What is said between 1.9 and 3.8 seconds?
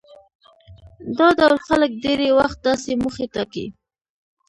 ډېری وخت داسې موخې ټاکي.